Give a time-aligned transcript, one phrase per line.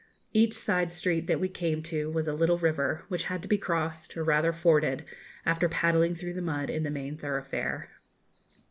[0.33, 3.59] Each side street that we came to was a little river, which had to be
[3.59, 5.05] crossed, or rather forded,
[5.45, 7.87] after paddling through the mud in the main thoroughfare.